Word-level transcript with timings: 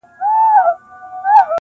نازکبچياننازکګلونهيېدلېپاتهسي- 0.03 1.47